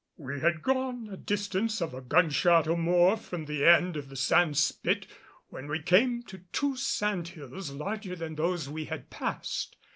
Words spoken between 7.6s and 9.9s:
larger than those we had passed.